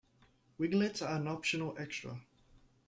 [0.57, 2.19] Winglets are an optional extra.